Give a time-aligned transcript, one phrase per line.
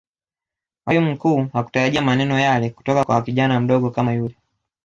[0.85, 4.35] mwalimu mkuu hakutarajia maneno yale kutoka kwa kijana mdogo kama yule